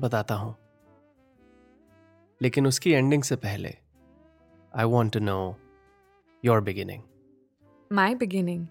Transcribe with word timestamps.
बताता 0.00 0.34
हूँ। 0.34 0.54
लेकिन 2.40 2.66
उसकी 2.66 2.92
एंडिंग 2.92 3.22
से 3.22 3.36
पहले 3.36 3.74
I 4.72 4.84
want 4.84 5.12
to 5.12 5.20
know 5.20 5.38
your 6.44 6.60
beginning 6.60 7.02
my 7.90 8.14
beginning 8.14 8.66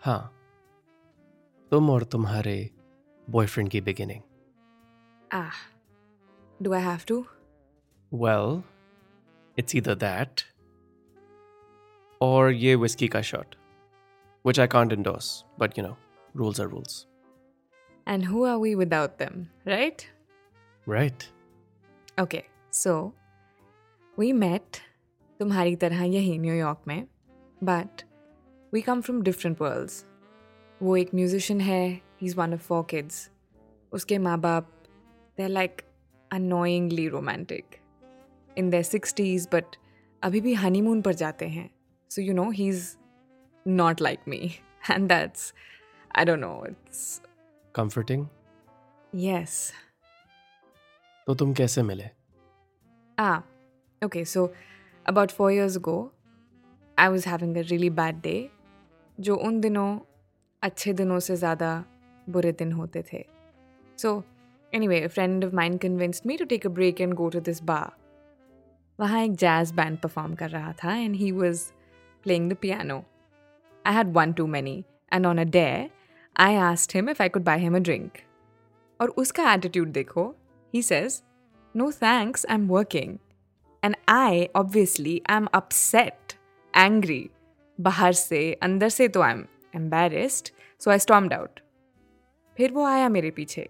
हाँ 0.00 0.20
तुम 1.72 1.90
और 1.90 2.04
तुम्हारे 2.12 2.58
बॉयफ्रेंड 3.28 3.70
की 3.70 3.80
beginning 3.80 4.22
ah 5.34 5.60
do 6.62 6.72
I 6.72 6.82
have 6.82 7.00
to 7.08 7.20
well 8.12 8.62
it's 9.56 9.76
either 9.76 9.94
that 9.94 10.40
और 12.20 12.50
ये 12.52 12.74
विस्की 12.76 13.08
का 13.08 13.22
shot 13.22 13.54
which 14.44 14.58
I 14.62 14.64
can't 14.66 14.92
endorse, 14.94 15.26
but 15.58 15.74
you 15.76 15.82
know, 15.86 15.96
rules 16.34 16.60
are 16.62 16.66
rules. 16.68 16.92
And 18.06 18.24
who 18.26 18.44
are 18.44 18.56
we 18.56 18.74
without 18.74 19.10
them 19.18 19.46
right 19.66 20.02
Right. 20.87 21.23
Okay 22.19 22.43
so 22.73 22.91
we 24.17 24.31
met 24.33 24.77
तुम्हारी 25.39 25.75
तरह 25.75 26.03
यही 26.03 26.37
New York 26.37 26.81
में 26.87 27.07
but 27.61 28.01
we 28.73 28.81
come 28.81 29.01
from 29.01 29.21
different 29.21 29.61
worlds 29.61 30.05
वो 30.81 30.95
एक 30.97 31.13
musician 31.15 31.61
है 31.61 31.83
he 31.89 32.27
is 32.27 32.35
one 32.37 32.53
of 32.53 32.67
four 32.67 32.85
kids 32.89 33.29
उसके 33.91 34.17
माँ 34.17 34.39
बाप 34.39 34.71
they 35.37 35.43
are 35.43 35.49
like 35.49 35.81
annoyingly 36.31 37.07
romantic 37.07 37.75
in 38.57 38.69
their 38.69 38.83
sixties 38.83 39.47
but 39.53 39.75
अभी 40.21 40.41
भी 40.41 40.53
हनीमून 40.53 41.01
पर 41.01 41.13
जाते 41.15 41.47
हैं 41.47 41.69
so 42.11 42.21
you 42.21 42.33
know 42.33 42.49
he 42.51 42.67
is 42.67 42.95
not 43.65 44.01
like 44.01 44.19
me 44.27 44.51
and 44.91 45.07
that's 45.09 45.53
I 46.11 46.25
don't 46.25 46.39
know 46.39 46.65
it's 46.65 47.21
Comforting. 47.75 48.23
Yes 49.13 49.71
तो 51.30 51.34
तुम 51.34 51.52
कैसे 51.54 51.82
मिले 51.82 52.08
Ah, 53.18 53.42
okay. 54.02 54.24
So 54.24 54.42
about 55.06 55.32
four 55.32 55.48
years 55.52 55.74
ago, 55.76 55.96
I 56.98 57.08
was 57.08 57.26
having 57.32 57.52
a 57.56 57.64
really 57.72 57.90
bad 57.98 58.22
day. 58.22 58.40
जो 59.18 59.34
उन 59.36 59.60
दिनों 59.60 59.88
अच्छे 60.62 60.92
दिनों 60.92 61.18
से 61.20 61.36
ज़्यादा 61.36 61.72
बुरे 62.26 62.52
दिन 62.52 62.72
होते 62.72 63.02
थे 63.12 63.24
so 63.98 64.12
anyway 64.88 65.06
friend 65.08 65.44
of 65.44 65.54
mind 65.54 65.78
convinced 65.80 66.26
me 66.26 66.36
to 66.36 66.44
take 66.52 66.66
a 66.66 66.70
break 66.78 67.00
and 67.00 67.14
go 67.14 67.28
to 67.28 67.40
this 67.48 67.62
bar 67.62 67.92
वहाँ 68.98 69.22
एक 69.24 69.34
जैज 69.42 69.72
बैंड 69.72 69.98
परफॉर्म 69.98 70.34
कर 70.34 70.50
रहा 70.50 70.72
था 70.82 70.94
and 70.96 71.16
he 71.16 71.30
was 71.32 71.64
playing 72.24 72.50
the 72.52 72.56
piano 72.62 73.02
I 73.84 73.94
had 73.94 74.14
one 74.14 74.34
too 74.40 74.48
many, 74.56 74.74
and 75.12 75.26
on 75.26 75.38
a 75.38 75.46
dare, 75.58 75.86
I 76.36 76.50
asked 76.64 76.92
him 76.92 77.08
if 77.08 77.20
I 77.20 77.28
could 77.28 77.44
buy 77.44 77.58
him 77.58 77.80
a 77.80 77.86
drink. 77.90 78.18
और 79.00 79.08
उसका 79.18 79.52
attitude 79.52 79.88
देखो 79.92 80.34
no 81.76 81.92
thanks 81.92 82.46
I 82.50 82.54
am 82.54 82.68
working 82.68 83.18
and 83.84 83.96
I 84.08 84.46
obviously 84.56 85.22
I 85.30 85.36
am 85.36 85.46
upset 85.46 86.32
angry 86.76 87.30
बाहर 87.80 88.12
से, 88.12 88.52
अंदर 88.52 88.88
से 88.88 89.08
तो 89.08 89.20
I 89.20 89.32
am 89.32 89.46
embarrassed 89.76 90.48
so 90.78 90.90
I 90.90 90.98
stormed 90.98 91.32
out 91.32 91.60
फिर 92.56 92.72
वो 92.72 92.84
आया 92.84 93.08
मेरे 93.08 93.30
पीछे। 93.30 93.68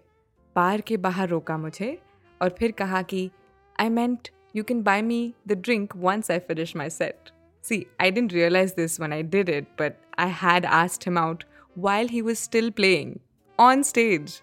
बार 0.55 0.81
के 0.81 0.97
बाहर 0.97 1.29
रोका 1.29 1.57
मुझे 1.57 2.01
और 2.41 2.55
फिर 2.59 2.71
कहा 2.71 3.01
कि 3.01 3.31
I 3.79 3.89
meant 3.89 4.29
you 4.55 4.63
can 4.63 4.83
buy 4.83 5.01
me 5.01 5.33
the 5.47 5.51
drink 5.51 5.95
once 5.95 6.31
I 6.31 6.39
finish 6.39 6.75
my 6.75 6.89
set 6.89 7.29
see 7.63 7.87
I 8.01 8.11
didn't 8.11 8.33
realise 8.33 8.73
this 8.75 8.99
one 8.99 9.13
I 9.13 9.23
did 9.23 9.49
it 9.49 9.63
but 9.63 9.93
I 10.19 10.31
had 10.31 10.65
asked 10.65 11.03
him 11.05 11.17
out 11.17 11.43
while 11.77 12.07
he 12.07 12.21
was 12.21 12.37
still 12.37 12.69
playing 12.69 13.15
on 13.59 13.83
stage 13.83 14.41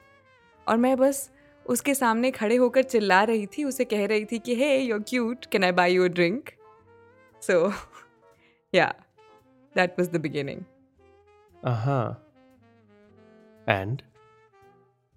और 0.69 0.77
मैं 0.77 0.97
बस 0.97 1.31
उसके 1.69 1.95
सामने 1.95 2.31
खड़े 2.31 2.57
होकर 2.57 2.83
चिल्ला 2.83 3.23
रही 3.23 3.47
थी 3.47 3.65
उसे 3.65 3.85
कह 3.85 4.07
रही 4.07 4.25
थी 4.25 4.39
कि 4.39 4.55
hey 4.55 4.79
you 4.79 5.01
cute 5.01 5.47
can 5.47 5.65
I 5.65 5.73
buy 5.73 5.95
your 5.95 6.09
drink 6.09 6.51
so 7.43 7.73
yeah 8.75 8.95
that 9.75 10.01
was 10.01 10.11
the 10.11 10.17
beginning 10.17 10.63
Uh-huh. 11.59 12.15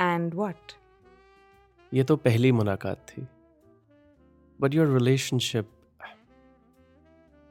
And 0.02 0.34
what 0.34 0.72
ये 1.94 2.04
तो 2.04 2.16
पहली 2.16 2.52
मुलाकात 2.52 2.98
थी। 2.98 3.28
But 4.62 4.74
your 4.74 4.88
relationship 4.88 5.70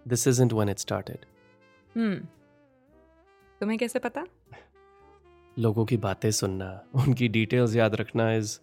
this 0.09 0.29
isn't 0.29 0.53
when 0.53 0.69
it 0.69 0.79
started. 0.79 1.19
तुम्हें 3.61 3.79
कैसे 3.79 3.99
पता? 3.99 4.27
लोगों 5.59 5.87
की 5.87 5.97
बातें 5.97 6.31
सुनना 6.31 6.85
उनकी 6.95 7.29
डिटेल्स 7.29 7.77
याद 7.77 7.95
रखना 7.95 8.33
is 8.33 8.61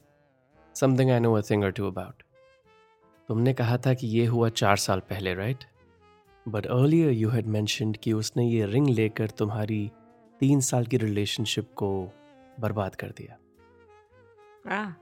Something 0.81 1.11
I 1.11 1.21
know 1.21 1.33
a 1.37 1.41
thing 1.51 1.65
or 1.65 1.71
two 1.79 1.87
about 1.91 2.23
तुमने 3.29 3.53
कहा 3.55 3.77
था 3.87 3.95
कि 3.95 4.07
ये 4.07 4.25
हुआ 4.27 4.49
चार 4.63 4.77
साल 4.87 5.01
पहले 5.11 5.35
right 5.35 5.65
but 6.47 6.67
earlier 6.77 7.11
you 7.13 7.29
had 7.31 7.47
mentioned 7.57 7.97
कि 8.03 8.13
उसने 8.13 8.49
ये 8.49 8.67
रिंग 8.67 8.89
लेकर 8.89 9.31
तुम्हारी 9.43 9.91
तीन 10.41 10.61
साल 10.71 10.87
की 10.87 10.97
रिलेशनशिप 10.97 11.73
को 11.83 11.91
बर्बाद 12.61 12.95
कर 13.05 13.11
दिया 13.21 13.39
Ah, 14.65 14.95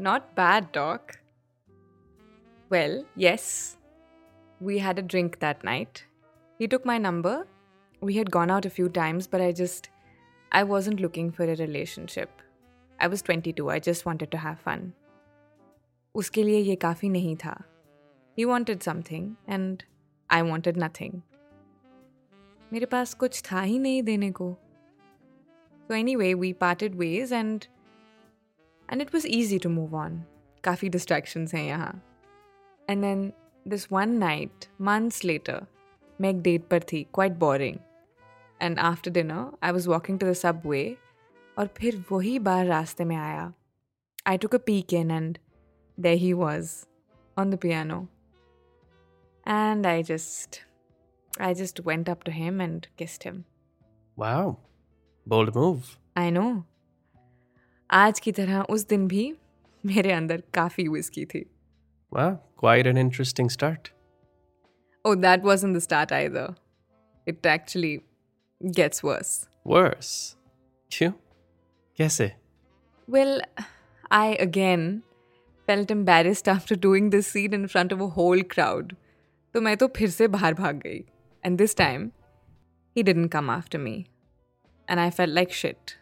not 0.00 0.24
bad, 0.34 0.64
Doc. 0.72 1.12
Well, 2.70 2.94
yes. 3.14 3.76
We 4.60 4.78
had 4.78 4.98
a 4.98 5.02
drink 5.02 5.38
that 5.38 5.62
night. 5.68 6.00
He 6.60 6.66
took 6.66 6.84
my 6.84 6.96
number. 6.98 7.34
We 8.02 8.14
had 8.14 8.30
gone 8.30 8.50
out 8.50 8.66
a 8.66 8.70
few 8.70 8.88
times, 8.88 9.28
but 9.28 9.40
I 9.40 9.52
just. 9.52 9.88
I 10.52 10.62
wasn't 10.64 11.00
looking 11.00 11.30
for 11.30 11.44
a 11.44 11.54
relationship. 11.56 12.42
I 12.98 13.08
was 13.08 13.22
22. 13.22 13.70
I 13.70 13.78
just 13.80 14.06
wanted 14.06 14.30
to 14.32 14.38
have 14.38 14.58
fun. 14.60 14.92
उसके 16.15 16.43
लिए 16.43 16.59
ये 16.59 16.75
काफ़ी 16.75 17.09
नहीं 17.09 17.35
था। 17.35 17.55
You 18.37 18.47
wanted 18.49 18.79
something 18.81 19.35
and 19.49 19.83
I 20.29 20.41
wanted 20.41 20.77
nothing 20.77 21.21
मेरे 22.71 22.85
पास 22.85 23.13
कुछ 23.13 23.41
था 23.51 23.61
ही 23.61 23.77
नहीं 23.79 24.03
देने 24.03 24.31
को। 24.31 24.51
तो 25.89 25.95
anyway 26.15 26.33
we 26.33 26.51
parted 26.53 26.95
ways 26.95 27.33
and 27.33 27.63
and 28.89 29.01
it 29.01 29.13
was 29.15 29.27
easy 29.29 29.59
to 29.59 29.69
move 29.69 29.95
on 29.95 30.23
काफ़ी 30.63 30.89
डिस्ट्रैक्शंस 30.89 31.53
हैं 31.53 31.63
यहाँ। 31.63 31.93
And 32.89 33.01
then 33.01 33.31
this 33.65 33.91
one 33.91 34.17
night 34.17 34.65
months 34.81 35.23
later 35.25 35.65
मैं 36.19 36.29
एक 36.29 36.41
डेट 36.41 36.67
पर 36.67 36.83
थी 36.91 37.03
quite 37.13 37.31
boring 37.37 37.77
and 38.59 38.79
after 38.79 39.11
dinner 39.11 39.51
I 39.63 39.71
was 39.71 39.89
walking 39.89 40.19
to 40.19 40.27
the 40.27 40.33
subway 40.65 40.83
और 41.57 41.67
फिर 41.77 42.03
वही 42.11 42.37
बार 42.39 42.65
रास्ते 42.65 43.05
में 43.05 43.15
आया। 43.15 43.51
I 44.27 44.37
took 44.37 44.55
a 44.55 44.59
peek 44.65 44.81
in 44.89 45.11
and 45.11 45.37
there 46.00 46.16
he 46.16 46.34
was 46.34 46.86
on 47.36 47.50
the 47.50 47.56
piano. 47.56 48.08
And 49.44 49.86
I 49.86 50.02
just 50.02 50.62
I 51.38 51.52
just 51.54 51.80
went 51.80 52.08
up 52.08 52.24
to 52.24 52.30
him 52.30 52.60
and 52.60 52.86
kissed 52.96 53.22
him. 53.22 53.44
Wow. 54.16 54.58
Bold 55.26 55.54
move. 55.54 55.98
I 56.16 56.30
know. 56.30 56.64
आज 57.90 58.20
की 58.20 58.32
तरह 58.32 58.60
उस 58.70 58.86
दिन 58.88 59.06
भी 59.08 59.24
मेरे 59.86 60.12
अंदर 60.12 60.42
काफी 60.54 60.88
विस्की 60.88 61.24
थी. 61.24 61.44
Wow. 62.12 62.38
Quite 62.56 62.86
an 62.86 62.96
interesting 62.96 63.50
start. 63.50 63.90
Oh, 65.04 65.14
that 65.14 65.42
wasn't 65.42 65.74
the 65.74 65.80
start 65.80 66.12
either. 66.12 66.46
It 67.26 67.46
actually 67.46 68.00
gets 68.78 69.02
worse. 69.02 69.48
Worse. 69.64 70.36
क्यों? 70.92 71.12
कैसे? 71.98 72.30
Well, 73.08 73.40
I 74.10 74.36
again 74.46 75.02
felt 75.71 75.91
embarrassed 75.91 76.47
after 76.47 76.75
doing 76.75 77.09
this 77.11 77.27
scene 77.33 77.53
in 77.53 77.67
front 77.67 77.93
of 77.95 78.01
a 78.01 78.07
whole 78.15 78.43
crowd. 78.55 78.95
तो 79.53 79.61
मैं 79.61 79.77
तो 79.77 79.87
फिर 79.87 80.09
से 80.09 80.27
बाहर 80.27 80.53
भाग 80.53 80.75
गई. 80.75 81.03
And 81.45 81.61
this 81.61 81.75
time, 81.81 82.07
he 82.95 83.03
didn't 83.09 83.29
come 83.35 83.49
after 83.49 83.79
me. 83.83 83.93
And 84.89 84.99
I 84.99 85.09
felt 85.19 85.35
like 85.39 85.55
shit. 85.61 85.95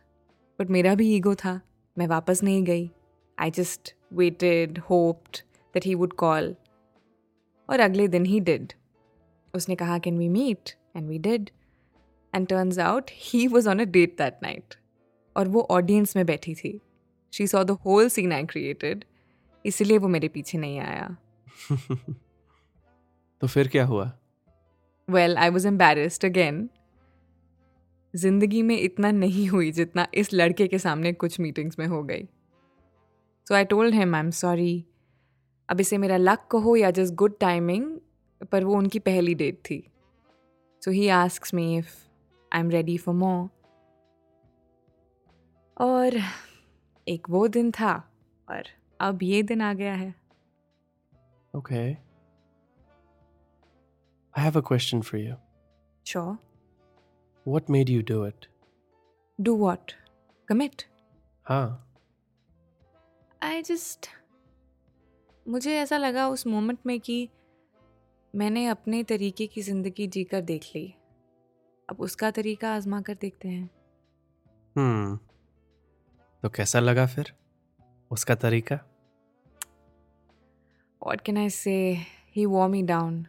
But 0.60 0.72
मेरा 0.72 0.96
भी 0.96 1.10
ego 1.20 1.36
था. 1.36 1.62
मैं 1.98 2.08
वापस 2.08 2.44
नहीं 2.44 2.64
गई. 2.64 2.90
I 3.38 3.50
just 3.60 3.94
waited, 4.22 4.82
hoped 4.90 5.44
that 5.76 5.88
he 5.90 5.96
would 6.02 6.18
call. 6.24 6.54
और 7.70 7.80
अगले 7.80 8.08
दिन 8.08 8.26
he 8.26 8.42
did. 8.50 8.74
उसने 9.56 9.76
कहा 9.76 10.00
can 10.02 10.18
we 10.18 10.30
meet? 10.40 10.76
And 10.96 11.14
we 11.14 11.22
did. 11.30 11.52
And 12.34 12.50
turns 12.50 12.78
out 12.78 13.10
he 13.30 13.48
was 13.48 13.68
on 13.68 13.80
a 13.80 13.90
date 13.98 14.18
that 14.18 14.42
night. 14.44 14.78
और 15.38 15.48
वो 15.48 15.68
ऑडियंस 15.72 16.16
में 16.16 16.26
बैठी 16.26 16.56
थी 16.56 16.80
she 17.34 17.48
saw 17.48 17.64
the 17.64 17.72
whole 17.72 18.10
scene 18.10 18.34
I 18.34 18.46
created 18.46 19.06
इसलिए 19.66 19.98
वो 19.98 20.08
मेरे 20.08 20.28
पीछे 20.28 20.58
नहीं 20.58 20.80
आया। 20.80 21.16
तो 23.42 23.48
फिर 23.48 23.68
क्या 23.68 23.86
हुआ? 23.86 24.12
Well 25.10 25.38
I 25.38 25.50
was 25.50 25.68
embarrassed 25.68 26.26
again 26.26 26.70
ज़िंदगी 28.14 28.62
में 28.62 28.78
इतना 28.80 29.12
नहीं 29.12 29.48
हुई 29.50 29.72
जितना 29.72 30.08
इस 30.14 30.34
लड़के 30.34 30.68
के 30.68 30.80
सामने 30.80 31.14
कुछ 31.14 31.40
मीटिंग्स 31.40 31.80
में 31.80 31.86
हो 31.88 32.04
गई। 32.04 32.24
So 33.48 33.56
I 33.56 33.66
told 33.66 33.96
him 33.96 34.16
I 34.16 34.22
am 34.22 34.30
sorry 34.32 34.86
अब 35.70 35.82
इसे 35.82 35.98
मेरा 35.98 36.18
लक 36.18 36.48
कहो 36.52 36.76
या 36.76 36.92
जस्ट 36.92 37.14
गुड 37.14 37.38
टाइमिंग 37.40 38.00
पर 38.52 38.64
वो 38.64 38.76
उनकी 38.78 39.00
पहली 39.00 39.36
डेट 39.36 39.60
थी। 39.70 39.84
So 40.82 40.92
he 40.92 41.08
ask 41.08 41.54
me 41.54 41.78
if 41.78 41.96
I 42.52 42.60
am 42.60 42.70
ready 42.70 42.98
for 42.98 43.16
more 43.16 43.50
और 45.78 46.20
एक 47.08 47.30
वो 47.30 47.48
दिन 47.48 47.72
था 47.72 47.94
और 48.50 48.64
अब 49.00 49.24
ये 49.24 49.42
दिन 49.44 49.62
आ 49.62 49.74
गया 49.74 49.94
है 49.96 50.14
Okay. 51.54 51.98
I 54.34 54.42
have 54.42 54.56
a 54.56 54.62
question 54.62 55.00
for 55.02 55.18
you. 55.18 55.38
Sure. 56.06 56.38
What 57.46 57.70
made 57.70 57.90
you 57.90 58.04
do 58.04 58.18
it? 58.24 58.48
Do 59.40 59.56
what? 59.56 59.94
Commit. 60.48 60.84
हाँ 61.46 61.86
आई 63.42 63.62
जस्ट 63.64 64.08
मुझे 65.46 65.76
ऐसा 65.78 65.98
लगा 65.98 66.28
उस 66.30 66.46
मोमेंट 66.48 66.80
में 66.86 67.00
कि 67.00 67.18
मैंने 68.34 68.66
अपने 68.68 69.04
तरीके 69.04 69.48
की 69.48 69.62
ज़िंदगी 69.62 70.08
जीकर 70.08 70.42
देख 70.52 70.66
ली 70.76 70.86
अब 71.90 72.02
उसका 72.02 72.32
तरीका 72.32 72.74
आजमा 72.76 73.02
कर 73.02 73.18
देखते 73.22 73.48
हैं 73.48 73.70
हम्म 74.76 75.18
तो 76.44 76.50
कैसा 76.56 76.80
लगा 76.80 77.06
फिर 77.16 77.34
उसका 78.12 78.36
तरीका 78.46 78.80
Can 81.02 81.38
I 81.38 81.48
say? 81.48 82.08
He 82.32 82.46
wore 82.46 82.70
me 82.70 82.84
down. 82.84 83.28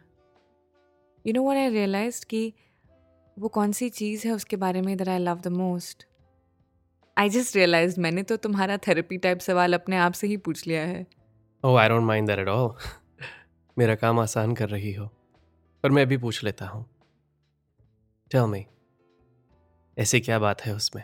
You 1.25 1.33
know 1.33 1.43
what 1.43 1.57
I 1.57 1.67
realized 1.67 2.25
कि 2.25 2.53
वो 3.39 3.47
कौन 3.47 3.71
सी 3.71 3.89
चीज़ 3.89 4.27
है 4.27 4.33
उसके 4.33 4.57
बारे 4.57 4.81
में 4.81 4.97
that 4.97 5.07
I 5.07 5.17
love 5.17 5.41
the 5.41 5.53
most. 5.57 6.05
I 7.17 7.27
just 7.29 7.55
realized 7.55 7.99
मैंने 7.99 8.23
तो 8.23 8.37
तुम्हारा 8.37 8.77
थेरेपी 8.87 9.17
टाइप 9.17 9.39
सवाल 9.39 9.73
अपने 9.73 9.97
आप 9.97 10.13
से 10.13 10.27
ही 10.27 10.37
पूछ 10.37 10.67
लिया 10.67 10.83
है 10.85 11.05
ओह 11.65 11.79
I 11.81 11.89
don't 11.89 12.03
mind 12.03 12.27
that 12.27 12.39
at 12.39 12.47
all 12.47 12.73
मेरा 13.77 13.95
काम 13.95 14.19
आसान 14.19 14.55
कर 14.55 14.69
रही 14.69 14.93
हो, 14.93 15.05
पर 15.83 15.91
मैं 15.91 16.07
भी 16.07 16.17
पूछ 16.17 16.43
लेता 16.43 16.65
हूँ 16.67 16.85
ऐसी 19.97 20.19
क्या 20.19 20.39
बात 20.39 20.61
है 20.61 20.75
उसमें 20.75 21.03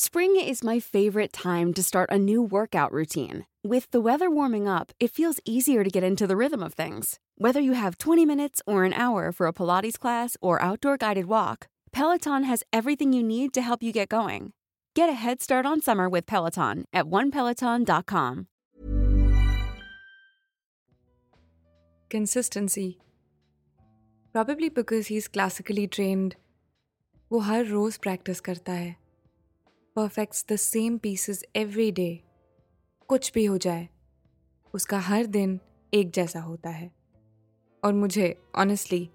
Spring 0.00 0.36
is 0.36 0.62
my 0.62 0.78
favorite 0.78 1.32
time 1.32 1.72
to 1.72 1.82
start 1.82 2.10
a 2.12 2.18
new 2.18 2.42
workout 2.42 2.92
routine. 2.92 3.46
With 3.64 3.90
the 3.90 4.00
weather 4.00 4.30
warming 4.30 4.68
up, 4.68 4.92
it 5.00 5.10
feels 5.10 5.40
easier 5.44 5.82
to 5.82 5.90
get 5.90 6.04
into 6.04 6.26
the 6.26 6.36
rhythm 6.36 6.62
of 6.62 6.74
things. 6.74 7.18
Whether 7.38 7.60
you 7.60 7.72
have 7.72 7.98
20 7.98 8.26
minutes 8.26 8.60
or 8.66 8.84
an 8.84 8.92
hour 8.92 9.32
for 9.32 9.46
a 9.46 9.52
Pilates 9.52 9.98
class 9.98 10.36
or 10.40 10.60
outdoor 10.62 10.96
guided 10.96 11.26
walk, 11.26 11.68
Peloton 11.92 12.44
has 12.44 12.62
everything 12.72 13.12
you 13.12 13.22
need 13.22 13.54
to 13.54 13.62
help 13.62 13.82
you 13.82 13.92
get 13.92 14.08
going. 14.08 14.52
Get 14.94 15.08
a 15.08 15.14
head 15.14 15.42
start 15.42 15.66
on 15.66 15.80
summer 15.80 16.08
with 16.08 16.26
Peloton 16.26 16.84
at 16.92 17.06
onepeloton.com. 17.06 18.46
Consistency. 22.08 22.98
Probably 24.32 24.68
because 24.68 25.06
he's 25.06 25.26
classically 25.28 25.88
trained. 25.88 26.36
वो 27.32 27.38
हर 27.38 27.64
रोज 27.66 27.96
practice 27.96 28.40
करता 28.40 28.72
है 28.72 28.99
perfects 29.95 30.45
the 30.51 30.55
same 30.55 30.97
pieces 30.97 31.43
every 31.55 31.91
day 31.91 32.23
कुछ 33.07 33.31
भी 33.33 33.45
हो 33.45 33.57
जाए, 33.57 33.89
उसका 34.73 34.99
हर 34.99 35.25
दिन 35.25 35.59
एक 35.93 36.11
जैसा 36.11 36.41
होता 36.41 36.69
है। 36.69 36.91
और 37.83 37.93
मुझे 37.93 38.35
ऑनेस्टली 38.55 39.09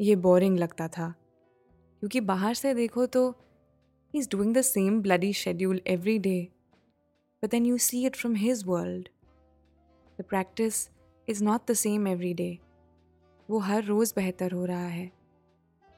ये 0.00 0.16
बोरिंग 0.16 0.58
लगता 0.58 0.88
था। 0.88 1.14
क्योंकि 2.00 2.20
बाहर 2.20 2.54
से 2.54 2.74
देखो 2.74 3.06
तो 3.06 3.30
he 3.30 4.18
is 4.18 4.28
doing 4.30 4.54
the 4.54 4.60
same 4.60 5.02
bloody 5.02 5.32
schedule 5.32 5.80
every 5.86 6.18
day 6.18 6.48
but 7.42 7.50
then 7.50 7.66
you 7.66 7.78
see 7.78 8.06
it 8.06 8.16
from 8.16 8.34
his 8.34 8.64
world 8.66 9.08
the 10.20 10.24
practice 10.28 10.88
is 11.28 11.44
not 11.44 11.70
the 11.70 11.74
same 11.74 12.06
every 12.08 12.34
day 12.34 12.58
वो 13.50 13.58
हर 13.58 13.84
रोज़ 13.84 14.12
बेहतर 14.16 14.52
हो 14.52 14.64
रहा 14.64 14.86
है। 14.86 15.10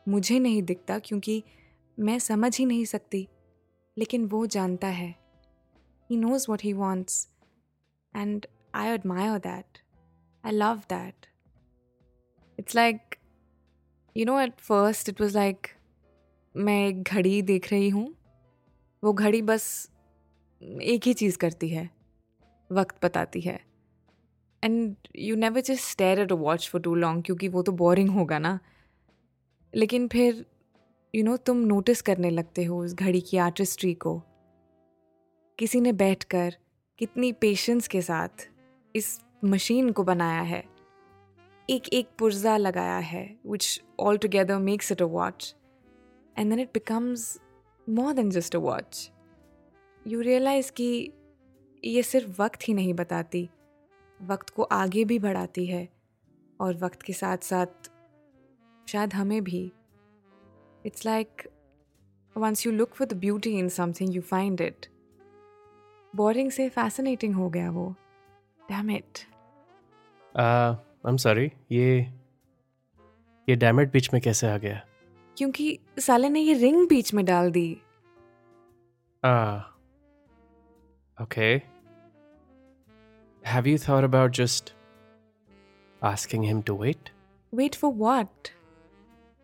मुझे 0.08 0.38
नहीं 0.38 0.62
दिखता 0.62 0.98
क्योंकि 0.98 1.42
मैं 1.98 2.18
समझ 2.18 2.58
ही 2.58 2.64
नहीं 2.64 2.84
सकती। 2.84 3.28
लेकिन 3.96 4.24
वो 4.26 4.44
जानता 4.48 4.88
है। 4.88 5.14
He 6.10 6.16
knows 6.16 6.46
what 6.48 6.62
he 6.62 6.72
wants 6.72 7.26
and 8.14 8.46
I 8.74 8.88
admire 8.88 9.38
that 9.40 9.78
I 10.44 10.52
love 10.52 10.82
that 10.90 11.26
it's 12.58 12.74
like 12.76 13.16
you 14.16 14.24
know 14.26 14.40
at 14.40 14.60
first 14.60 15.08
it 15.08 15.20
was 15.20 15.36
like 15.38 15.66
मैं 16.54 16.86
एक 16.88 17.02
घड़ी 17.02 17.40
देख 17.42 17.70
रही 17.72 17.88
हूँ। 17.88 18.14
वो 19.02 19.12
घड़ी 19.12 19.40
बस 19.42 19.64
एक 20.62 21.06
ही 21.06 21.12
चीज़ 21.14 21.38
करती 21.38 21.68
है, 21.68 21.88
वक्त 22.70 23.04
बताती 23.04 23.40
है। 23.40 23.58
And 24.62 24.94
you 25.16 25.36
never 25.36 25.60
just 25.60 25.84
stare 25.84 26.20
at 26.20 26.32
a 26.32 26.34
watch 26.34 26.68
for 26.70 26.80
too 26.80 26.94
long 26.94 27.24
क्योंकि 27.24 27.48
वो 27.48 27.62
तो 27.62 27.72
बोरिंग 27.72 28.10
होगा 28.10 28.38
ना। 28.38 28.58
लेकिन 29.74 30.06
फिर 30.08 30.44
यू 31.14 31.22
नो 31.24 31.36
तुम 31.36 31.56
नोटिस 31.56 32.00
करने 32.02 32.28
लगते 32.30 32.64
हो 32.64 32.78
उस 32.80 32.94
घड़ी 32.94 33.20
की 33.20 33.36
आर्टिस्ट्री 33.36 33.92
को। 33.94 34.18
किसी 35.58 35.80
ने 35.80 35.92
बैठकर 35.92 36.54
कितनी 36.98 37.32
पेशेंस 37.32 37.88
के 37.88 38.00
साथ 38.02 38.48
इस 38.94 39.20
मशीन 39.44 39.90
को 39.92 40.02
बनाया 40.02 40.40
है। 40.40 40.62
एक 41.68 41.88
एक 41.88 42.08
पुर्जा 42.18 42.56
लगाया 42.56 42.98
है 42.98 43.24
which 43.46 43.82
all 44.00 44.18
together 44.18 44.58
makes 44.58 44.92
it 44.92 45.02
a 45.02 45.04
watch 45.04 45.54
and 46.38 46.50
then 46.50 46.60
it 46.60 46.68
becomes 46.68 47.40
more 47.88 48.12
than 48.12 48.30
just 48.30 48.56
a 48.56 48.58
watch 48.58 49.10
you 50.06 50.20
realize 50.20 50.72
कि 50.72 51.12
ये 51.84 52.02
सिर्फ़ 52.02 52.42
वक्त 52.42 52.68
ही 52.68 52.74
नहीं 52.74 52.94
बताती, 52.94 53.48
वक्त 54.20 54.50
को 54.50 54.62
आगे 54.62 55.04
भी 55.04 55.18
बढ़ाती 55.18 55.66
है, 55.66 55.88
और 56.60 56.76
वक्त 56.76 57.02
के 57.02 57.12
साथ 57.12 57.38
साथ 57.44 57.90
शायद 58.88 59.14
हमें 59.14 59.42
भी 59.44 59.72
it's 60.86 61.06
like 61.06 61.48
once 62.36 62.66
you 62.66 62.72
look 62.72 62.94
for 62.94 63.06
the 63.06 63.12
beauty 63.16 63.58
in 63.58 63.68
something 63.68 64.14
you 64.16 64.22
find 64.22 64.60
it 64.60 64.86
boring 66.16 66.50
से 66.50 66.68
फैसिनेटिंग 66.68 67.34
हो 67.34 67.48
गया 67.50 67.70
वो. 67.70 67.94
Damn 68.68 68.90
it 68.90 69.18
I 70.36 71.10
am 71.10 71.16
sorry 71.16 71.52
ये 71.72 72.00
ये 73.48 73.56
डैमेट 73.56 73.92
बीच 73.92 74.12
में 74.12 74.22
कैसे 74.22 74.48
आ 74.48 74.56
गया? 74.58 74.80
क्योंकि 75.36 75.78
साले 75.98 76.28
ने 76.28 76.40
ये 76.40 76.54
रिंग 76.54 76.88
बीच 76.88 77.14
में 77.14 77.24
डाल 77.24 77.50
दी. 77.50 77.82
Ah. 79.22 79.60
Okay. 81.18 81.62
Have 83.44 83.66
you 83.66 83.78
thought 83.78 84.04
about 84.04 84.32
just 84.38 84.72
asking 86.02 86.46
him 86.48 86.62
to 86.70 86.74
wait? 86.74 87.10
Wait 87.54 87.74
for 87.74 87.92
what 87.92 88.48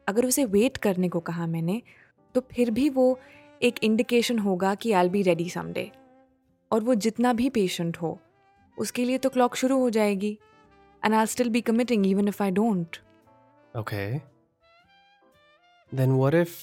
अगर 0.09 0.27
उसे 0.27 0.45
वेट 0.55 0.77
करने 0.77 1.09
को 1.09 1.21
कहा 1.21 1.47
मैंने 1.47 1.81
तो 2.35 2.41
फिर 2.53 2.71
भी 2.71 2.89
वो 2.91 3.07
एक 3.63 3.83
इंडिकेशन 3.85 4.39
होगा 4.39 4.75
कि 4.75 4.93
आई 4.93 5.09
बी 5.09 5.23
रेडी 5.23 5.49
समडे 5.51 5.91
और 6.71 6.81
वो 6.85 6.95
जितना 7.07 7.33
भी 7.33 7.49
पेशेंट 7.51 7.97
हो 7.97 8.19
उसके 8.79 9.05
लिए 9.05 9.19
तो 9.19 9.31
क्लॉक 9.31 9.55
शुरू 9.57 9.79
हो 9.79 9.91
जाएगी 9.91 10.39
and 11.03 11.15
I 11.15 11.27
still 11.27 11.51
be 11.51 11.61
committing 11.61 12.07
even 12.07 12.29
if 12.29 12.43
I 12.43 12.51
don't 12.51 12.97
Okay. 13.75 14.23
Then 15.93 16.17
what 16.17 16.35
if 16.35 16.55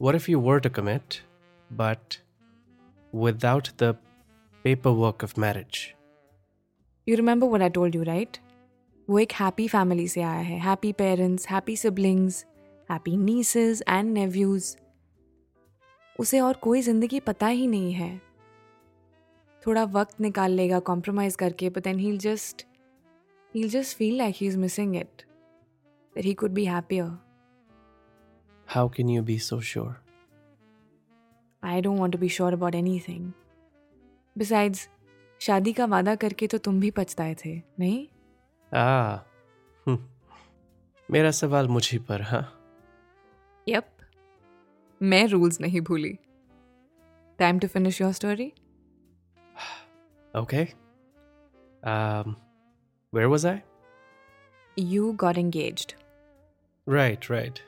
what 0.00 0.14
if 0.14 0.28
you 0.28 0.38
were 0.38 0.60
to 0.60 0.70
commit 0.70 1.22
but 1.70 2.18
without 3.12 3.70
the 3.78 3.96
paperwork 4.64 5.22
of 5.22 5.36
marriage? 5.38 5.80
You 7.06 7.16
remember 7.16 7.46
what 7.46 7.62
I 7.62 7.70
told 7.70 7.94
you 7.94 8.02
right 8.02 8.36
वो 9.08 9.18
एक 9.18 9.32
happy 9.32 9.68
family 9.68 10.08
से 10.08 10.22
आया 10.22 10.40
है। 10.40 10.58
Happy 10.60 10.92
parents 10.92 11.48
happy 11.48 11.76
siblings 11.76 12.44
happy 12.90 13.16
nieces 13.16 13.82
and 13.88 14.12
nephews 14.12 14.76
उसे 16.20 16.40
और 16.40 16.54
कोई 16.54 16.80
ज़िंदगी 16.82 17.20
पता 17.20 17.46
ही 17.46 17.66
नहीं 17.66 17.92
है। 17.92 18.20
थोड़ा 19.66 19.84
वक्त 19.84 20.20
निकाल 20.20 20.50
लेगा 20.50 20.78
कॉम्प्रोमाइज 20.78 21.36
करके 21.36 21.68
but 21.70 21.84
then 21.84 21.98
he'll 21.98 22.18
just 22.18 22.66
he'll 23.54 23.68
just 23.68 23.96
feel 23.96 24.16
like 24.18 24.34
he 24.38 24.46
is 24.46 24.58
missing 24.58 24.96
it 24.96 25.22
that 26.16 26.24
he 26.24 26.34
could 26.34 26.50
be 26.50 26.64
happier 26.64 27.18
How 28.76 28.88
can 28.88 29.08
you 29.08 29.22
be 29.22 29.34
so 29.38 29.56
sure? 29.60 29.92
I 31.62 31.80
don't 31.80 31.98
want 32.00 32.12
to 32.12 32.18
be 32.18 32.28
sure 32.28 32.52
about 32.52 32.74
anything 32.74 33.30
besides 34.38 34.88
शादी 35.40 35.72
का 35.72 35.84
वादा 35.84 36.14
करके 36.14 36.46
तो 36.46 36.58
तुम 36.58 36.80
भी 36.80 36.90
पछताए 36.90 37.36
थे 37.44 37.62
नहीं? 37.78 38.06
आ 38.72 39.18
मेरा 41.08 41.30
सवाल 41.30 41.68
मुझे 41.68 41.98
पर 42.08 42.22
हा? 42.22 42.38
यप 43.66 43.88
मैं 45.00 45.26
रूल्स 45.28 45.60
नहीं 45.60 45.80
भूली। 45.80 46.12
Time 47.38 47.58
to 47.58 47.68
finish 47.68 48.00
your 48.00 48.12
story 48.12 48.46
okay 50.34 50.62
where 53.12 53.26
was 53.26 53.46
I 53.46 53.58
you 54.76 55.12
got 55.20 55.38
engage 55.38 55.86
right 56.86 57.30
right 57.30 57.58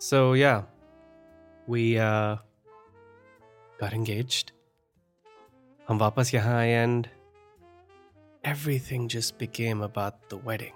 so 0.00 0.34
yeah 0.36 0.56
we 1.70 1.94
got 3.80 3.92
engage 3.92 4.44
हम 5.88 5.98
वापस 5.98 6.34
यहाँ 6.34 6.58
आए 6.58 6.70
and. 6.72 7.06
Everything 8.44 9.08
just 9.08 9.38
became 9.38 9.82
about 9.82 10.28
the 10.28 10.36
wedding. 10.36 10.74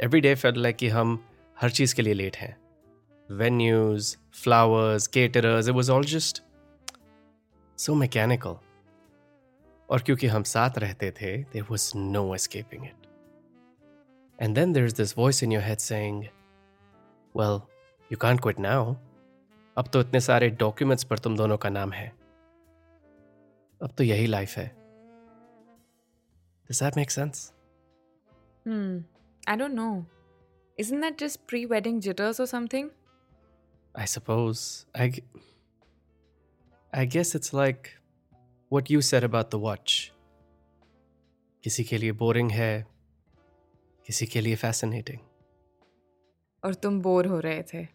Every 0.00 0.20
day 0.20 0.34
felt 0.34 0.56
like 0.56 0.76
कि 0.76 0.88
हम 0.88 1.24
हर 1.60 1.70
चीज़ 1.70 1.94
के 1.94 2.02
लिए 2.02 2.14
लेट 2.14 2.36
हैं. 2.36 2.56
Venues, 3.38 4.16
flowers, 4.32 5.06
caterers, 5.06 5.68
it 5.68 5.74
was 5.74 5.90
all 5.90 6.02
just 6.02 6.40
so 7.76 7.94
mechanical. 7.94 8.56
और 9.90 10.02
क्योंकि 10.02 10.26
हम 10.26 10.42
साथ 10.42 10.70
रहते 10.78 11.10
थे, 11.10 11.44
there 11.44 11.68
was 11.70 11.94
no 11.94 12.34
escaping 12.34 12.84
it. 12.84 13.08
And 14.38 14.56
then 14.56 14.72
there's 14.72 14.94
this 14.94 15.14
voice 15.14 15.42
in 15.42 15.50
your 15.50 15.62
head 15.62 15.80
saying, 15.80 16.28
Well, 17.34 17.68
you 18.10 18.16
can't 18.16 18.40
quit 18.40 18.58
now. 18.58 18.96
अब 19.76 19.88
तो 19.92 20.00
इतने 20.00 20.20
सारे 20.20 20.50
डॉक्यूमेंट्स 20.50 21.04
पर 21.04 21.18
तुम 21.18 21.36
दोनों 21.36 21.56
का 21.56 21.68
नाम 21.68 21.92
है 21.92 22.12
अब 23.82 23.90
तो 23.98 24.04
यही 24.04 24.26
लाइफ 24.26 24.56
है 24.56 24.79
Does 26.69 26.79
that 26.79 26.95
make 26.95 27.11
sense? 27.11 27.51
Hmm. 28.65 28.99
I 29.47 29.55
don't 29.55 29.75
know. 29.79 30.05
Isn't 30.83 31.01
that 31.01 31.17
just 31.23 31.45
pre 31.47 31.65
wedding 31.73 31.99
jitters 32.01 32.39
or 32.39 32.47
something? 32.47 32.89
I 33.95 34.05
suppose. 34.05 34.85
I, 34.95 35.07
g- 35.09 35.23
I 36.93 37.05
guess 37.05 37.35
it's 37.35 37.53
like 37.53 37.91
what 38.69 38.89
you 38.89 39.01
said 39.01 39.23
about 39.31 39.51
the 39.51 39.59
watch. 39.67 40.11
किसी 41.63 41.83
के 41.83 41.97
लिए 41.97 42.11
boring 42.23 42.51
है 42.51 42.85
किसी 44.07 44.25
के 44.33 44.41
लिए 44.41 44.55
fascinating. 44.63 45.19
और 46.65 46.73
तुम 46.83 46.99
bore 47.01 47.27
हो 47.27 47.39
रहे 47.45 47.63
थे 47.73 47.87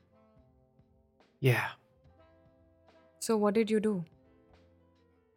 Yeah. 1.44 1.68
So 3.22 3.38
what 3.38 3.54
did 3.54 3.70
you 3.70 3.78
do 3.80 3.92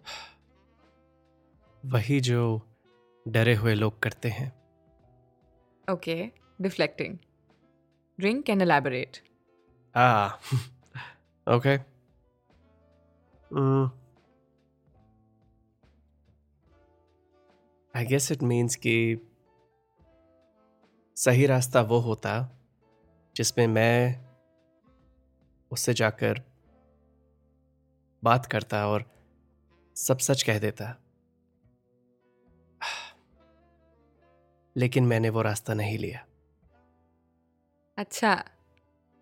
वही 1.94 2.20
जो 2.28 2.42
डरे 3.33 3.55
हुए 3.55 3.75
लोग 3.75 3.99
करते 4.03 4.29
हैं 4.29 4.53
okay 5.91 6.23
deflecting 6.63 7.17
drink 8.19 8.51
and 8.51 8.63
elaborate 8.63 9.23
Ah, 9.95 10.39
okay. 11.47 11.73
Mm. 13.51 13.91
I 17.95 18.05
guess 18.05 18.31
it 18.31 18.43
means 18.43 18.77
कि 18.77 18.95
सही 21.17 21.47
रास्ता 21.47 21.81
वो 21.93 21.99
होता 22.01 22.35
जिसमें 23.37 23.67
मैं 23.67 24.25
उससे 25.73 25.95
जाकर 25.95 26.43
बात 28.23 28.47
करता 28.47 28.87
और 28.89 29.05
सब 29.97 30.19
सच 30.19 30.43
कह 30.43 30.59
देता 30.59 30.95
लेकिन 34.78 35.06
मैंने 35.08 35.30
वो 35.30 35.42
रास्ता 35.42 35.74
नहीं 35.74 35.98
लिया 35.98 36.26
अच्छा 37.98 38.36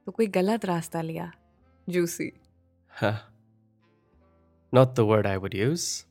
तो 0.05 0.11
कोई 0.11 0.27
गलत 0.39 0.65
रास्ता 0.65 1.01
लिया 1.01 1.31
juicy 1.89 2.31
Huh. 3.01 3.17
Not 4.73 4.95
the 4.95 5.03
word 5.05 5.25
I 5.25 5.37
would 5.37 5.53
use. 5.53 6.05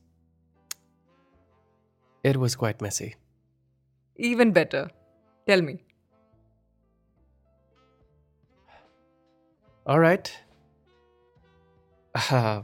It 2.23 2.37
was 2.37 2.55
quite 2.55 2.81
messy. 2.85 3.09
Even 4.19 4.51
better 4.51 4.89
tell 5.47 5.61
me 5.61 5.77
All 9.85 9.99
right. 9.99 10.31
Uh, 12.15 12.61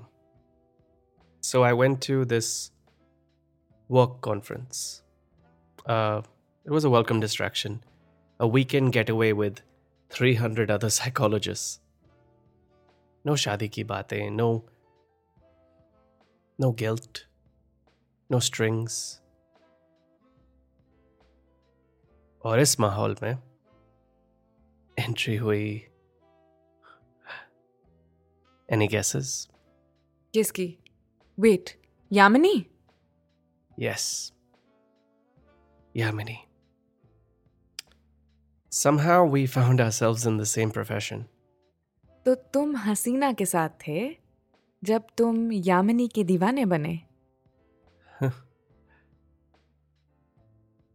so 1.41 1.63
I 1.63 1.73
went 1.73 2.01
to 2.01 2.25
this 2.25 2.71
work 3.89 4.21
conference. 4.21 5.01
Uh, 5.85 6.21
it 6.65 6.71
was 6.71 6.83
a 6.83 6.89
welcome 6.89 7.19
distraction, 7.19 7.83
a 8.39 8.47
weekend 8.47 8.93
getaway 8.93 9.31
with 9.31 9.61
300 10.09 10.69
other 10.69 10.89
psychologists. 10.89 11.79
No 13.25 13.33
shadi 13.33 13.69
ki 13.71 13.83
baatein, 13.83 14.35
no, 14.35 14.63
no 16.59 16.71
guilt, 16.71 17.25
no 18.29 18.39
strings. 18.39 19.21
और 22.45 22.59
इस 22.59 22.79
माहौल 22.79 23.15
में 23.23 23.37
entry 24.99 25.35
हुई 25.35 25.83
Any 28.73 28.87
guesses? 28.87 29.47
किसकी 30.33 30.77
wait 31.39 31.69
Yamini 32.11 32.65
Yes. 33.79 34.31
Yamini. 35.95 36.37
Somehow 38.74 39.30
we 39.34 39.46
found 39.46 39.80
ourselves 39.80 40.26
in 40.26 40.40
the 40.40 40.58
same 40.58 40.70
profession. 40.70 41.22
तो 42.24 42.34
तुम 42.34 42.76
हसीना 42.76 43.32
के 43.32 43.46
साथ 43.46 43.68
थे 43.68 44.16
जब 44.84 45.02
तुम 45.18 45.52
यामिनी 45.52 46.08
के 46.08 46.24
दीवाने 46.24 46.64
बने। 46.64 47.00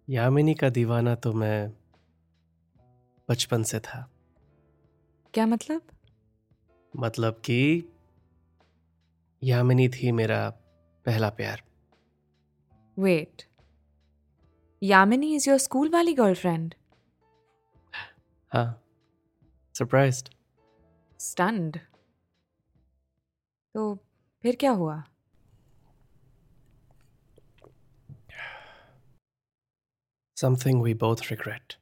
यामिनी 0.09 0.53
का 0.53 0.69
दीवाना 0.69 1.15
तो 1.15 1.33
मैं 1.33 1.73
बचपन 3.29 3.63
से 3.63 3.79
था। 3.79 4.11
क्या 5.33 5.45
मतलब? 5.45 5.81
मतलब 6.95 7.33
कि 7.33 7.89
यामिनी 9.43 9.89
थी 9.89 10.11
मेरा 10.11 10.49
पहला 11.05 11.29
प्यार। 11.29 11.63
Wait 12.99 13.43
Yamini 14.83 15.35
is 15.35 15.49
your 15.49 15.59
school 15.59 15.89
वाली 15.89 16.13
गर्लफ्रेंड 16.13 16.73
Huh. 18.51 18.73
Surprised. 19.73 20.29
Stunned. 21.19 21.79
तो 23.75 23.95
फिर 24.43 24.55
क्या 24.55 24.71
हुआ 24.71 25.03
Something 30.37 30.79
we 30.81 30.93
both 30.93 31.31
regret. 31.31 31.75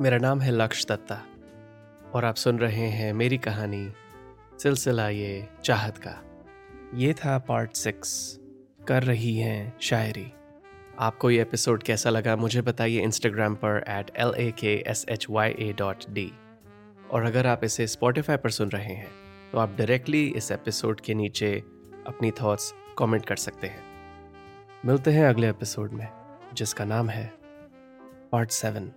मेरा 0.00 0.18
नाम 0.18 0.40
है 0.40 0.50
लक्ष 0.50 0.86
दत्ता 0.86 1.22
और 2.14 2.24
आप 2.24 2.34
सुन 2.34 2.58
रहे 2.58 2.88
हैं 2.88 3.12
मेरी 3.12 3.38
कहानी 3.38 3.92
सिलसिला 4.62 5.08
ये 5.08 5.48
चाहत 5.64 5.98
का 5.98 6.27
ये 6.94 7.12
था 7.12 7.38
पार्ट 7.38 7.72
सिक्स 7.72 8.38
कर 8.88 9.02
रही 9.02 9.36
हैं 9.36 9.76
शायरी। 9.80 10.32
आपको 10.98 11.30
ये 11.30 11.42
एपिसोड 11.42 11.82
कैसा 11.82 12.10
लगा 12.10 12.36
मुझे 12.36 12.62
बताइए 12.62 13.02
इंस्टाग्राम 13.02 13.54
पर 13.54 13.84
at 13.88 14.10
L 14.16 14.34
A 14.38 14.50
K 14.50 14.74
S 14.86 15.04
H 15.08 15.26
Y 15.30 15.50
A 15.50 15.72
dot 15.72 16.04
D 16.10 16.32
और 17.10 17.24
अगर 17.24 17.46
आप 17.46 17.64
इसे 17.64 17.86
स्पॉटिफाई 17.86 18.36
पर 18.36 18.50
सुन 18.50 18.68
रहे 18.68 18.94
हैं 18.94 19.10
तो 19.52 19.58
आप 19.58 19.76
डायरेक्टली 19.78 20.26
इस 20.26 20.50
एपिसोड 20.52 21.00
के 21.00 21.14
नीचे 21.14 21.62
अपनी 22.06 22.30
थॉट्स 22.30 22.74
कमेंट 22.98 23.26
कर 23.26 23.36
सकते 23.36 23.66
हैं। 23.66 23.82
मिलते 24.86 25.10
हैं 25.10 25.26
अगले 25.26 25.48
एपिसोड 25.50 25.92
में, 25.92 26.08
जिसका 26.54 26.84
नाम 26.84 27.10
है 27.10 27.32
पार्ट 28.32 28.50
सेवन 28.50 28.90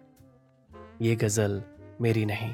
ये 1.01 1.15
गज़ल 1.15 1.63
मेरी 2.01 2.25
नहीं। 2.25 2.53